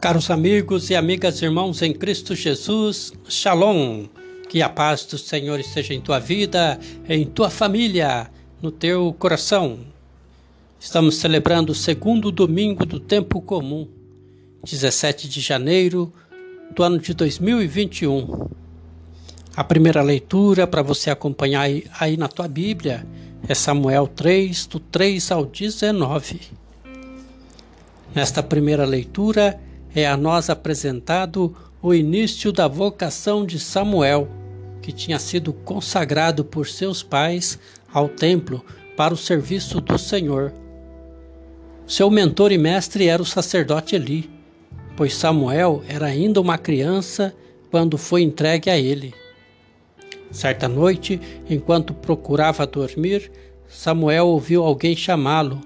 [0.00, 4.06] Caros amigos e amigas, irmãos em Cristo Jesus, Shalom.
[4.48, 6.78] Que a paz do Senhor esteja em tua vida,
[7.08, 8.30] em tua família,
[8.62, 9.80] no teu coração.
[10.78, 13.88] Estamos celebrando o segundo domingo do tempo comum,
[14.62, 16.12] 17 de janeiro
[16.70, 18.48] do ano de 2021.
[19.56, 23.04] A primeira leitura para você acompanhar aí, aí na tua Bíblia
[23.48, 26.40] é Samuel 3, do 3 ao 19.
[28.14, 29.60] Nesta primeira leitura,
[29.94, 34.28] é a nós apresentado o início da vocação de Samuel,
[34.82, 37.58] que tinha sido consagrado por seus pais
[37.92, 38.64] ao templo
[38.96, 40.52] para o serviço do Senhor.
[41.86, 44.28] Seu mentor e mestre era o sacerdote Eli,
[44.96, 47.34] pois Samuel era ainda uma criança
[47.70, 49.14] quando foi entregue a ele.
[50.30, 53.30] Certa noite, enquanto procurava dormir,
[53.68, 55.60] Samuel ouviu alguém chamá-lo,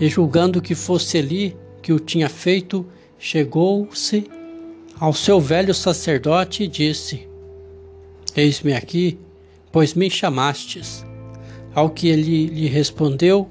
[0.00, 2.86] e julgando que fosse Eli que o tinha feito,
[3.18, 4.30] chegou-se
[4.98, 7.28] ao seu velho sacerdote e disse:
[8.36, 9.18] Eis-me aqui,
[9.72, 11.04] pois me chamastes.
[11.74, 13.48] Ao que ele lhe respondeu: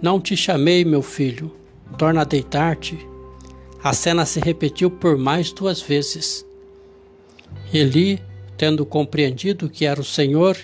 [0.00, 1.54] Não te chamei, meu filho,
[1.98, 2.98] torna a deitar-te.
[3.82, 6.46] A cena se repetiu por mais duas vezes.
[7.72, 8.20] Eli,
[8.56, 10.56] tendo compreendido que era o Senhor,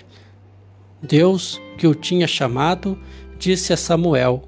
[1.01, 2.97] Deus que o tinha chamado,
[3.37, 4.43] disse a Samuel: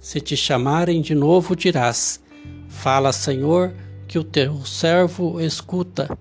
[0.00, 2.20] Se te chamarem de novo, dirás:
[2.68, 3.72] Fala, Senhor,
[4.06, 6.16] que o teu servo escuta.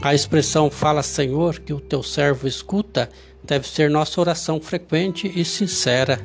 [0.00, 3.08] A expressão fala, Senhor, que o teu servo escuta
[3.42, 6.20] deve ser nossa oração frequente e sincera.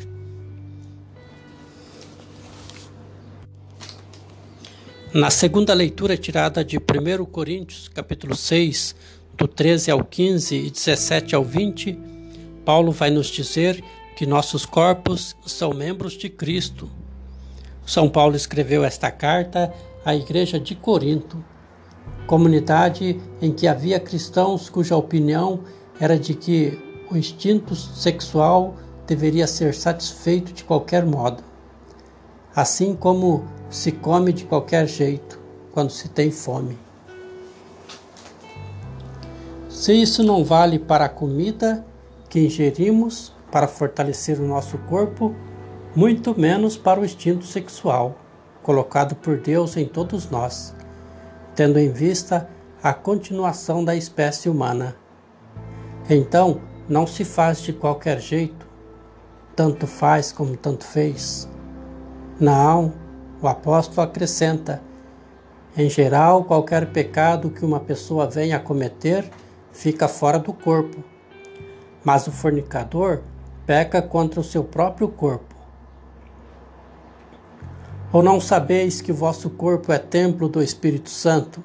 [5.13, 8.95] Na segunda leitura tirada de 1 Coríntios, capítulo 6,
[9.37, 11.97] do 13 ao 15 e 17 ao 20,
[12.65, 13.83] Paulo vai nos dizer
[14.15, 16.89] que nossos corpos são membros de Cristo
[17.85, 19.73] são Paulo escreveu esta carta
[20.05, 21.43] à igreja de Corinto,
[22.25, 25.61] comunidade em que havia cristãos cuja opinião
[25.99, 26.79] era de que
[27.11, 31.43] o instinto sexual deveria ser satisfeito de qualquer modo,
[32.55, 35.39] assim como se come de qualquer jeito
[35.73, 36.77] quando se tem fome.
[39.69, 41.85] Se isso não vale para a comida
[42.29, 45.35] que ingerimos para fortalecer o nosso corpo,
[45.95, 48.15] muito menos para o instinto sexual
[48.63, 50.73] colocado por Deus em todos nós,
[51.53, 52.49] tendo em vista
[52.81, 54.95] a continuação da espécie humana.
[56.09, 58.67] Então, não se faz de qualquer jeito,
[59.55, 61.47] tanto faz como tanto fez.
[62.39, 62.93] Não,
[63.41, 64.81] o apóstolo acrescenta:
[65.77, 69.29] em geral, qualquer pecado que uma pessoa venha a cometer
[69.71, 71.03] fica fora do corpo,
[72.03, 73.21] mas o fornicador
[73.65, 75.52] peca contra o seu próprio corpo.
[78.13, 81.63] Ou não sabeis que vosso corpo é templo do Espírito Santo,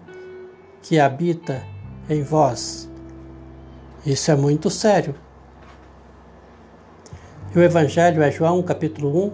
[0.80, 1.62] que habita
[2.08, 2.88] em vós?
[4.06, 5.14] Isso é muito sério.
[7.54, 9.32] E o Evangelho é João capítulo 1,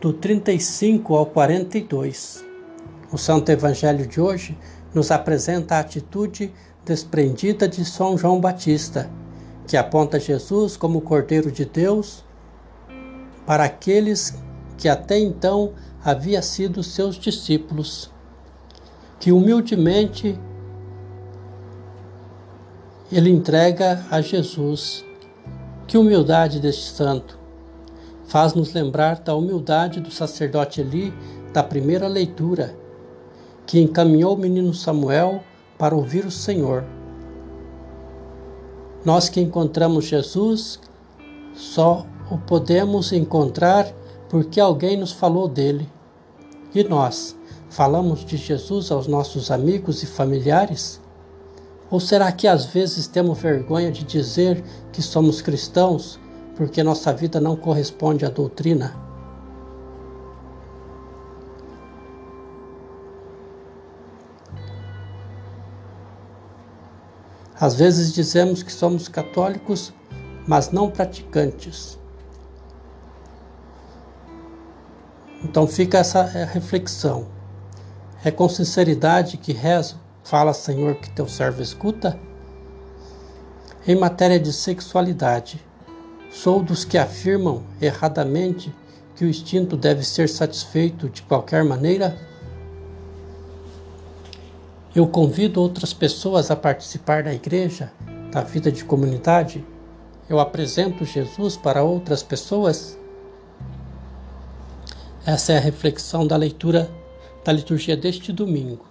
[0.00, 2.44] do 35 ao 42.
[3.10, 4.56] O Santo Evangelho de hoje
[4.94, 9.10] nos apresenta a atitude desprendida de São João Batista,
[9.66, 12.24] que aponta Jesus como Cordeiro de Deus
[13.44, 14.40] para aqueles
[14.78, 15.72] que até então
[16.04, 18.10] havia sido seus discípulos,
[19.20, 20.38] que humildemente
[23.10, 25.04] ele entrega a Jesus.
[25.86, 27.38] Que humildade deste santo!
[28.26, 31.12] Faz-nos lembrar da humildade do sacerdote Eli
[31.52, 32.74] da primeira leitura,
[33.66, 35.42] que encaminhou o menino Samuel
[35.76, 36.84] para ouvir o Senhor.
[39.04, 40.80] Nós que encontramos Jesus,
[41.54, 43.92] só o podemos encontrar
[44.32, 45.86] porque alguém nos falou dele.
[46.74, 47.36] E nós,
[47.68, 50.98] falamos de Jesus aos nossos amigos e familiares?
[51.90, 56.18] Ou será que às vezes temos vergonha de dizer que somos cristãos
[56.56, 58.96] porque nossa vida não corresponde à doutrina?
[67.60, 69.92] Às vezes dizemos que somos católicos,
[70.48, 72.00] mas não praticantes.
[75.44, 77.26] Então fica essa é, reflexão.
[78.24, 82.18] É com sinceridade que rezo, fala Senhor que teu servo escuta?
[83.86, 85.60] Em matéria de sexualidade,
[86.30, 88.72] sou dos que afirmam erradamente
[89.16, 92.16] que o instinto deve ser satisfeito de qualquer maneira?
[94.94, 97.90] Eu convido outras pessoas a participar da igreja,
[98.30, 99.64] da vida de comunidade?
[100.28, 102.96] Eu apresento Jesus para outras pessoas?
[105.24, 106.90] Essa é a reflexão da leitura
[107.44, 108.84] da liturgia deste domingo.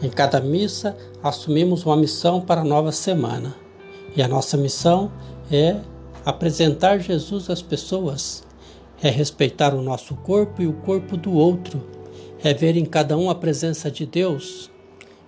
[0.00, 3.54] Em cada missa, assumimos uma missão para a nova semana.
[4.14, 5.10] E a nossa missão
[5.50, 5.76] é
[6.24, 8.44] apresentar Jesus às pessoas,
[9.02, 11.82] é respeitar o nosso corpo e o corpo do outro,
[12.42, 14.70] é ver em cada um a presença de Deus,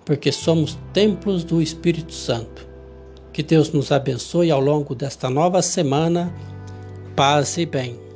[0.04, 2.66] porque somos templos do Espírito Santo.
[3.32, 6.32] Que Deus nos abençoe ao longo desta nova semana.
[7.14, 8.07] Paz e bem.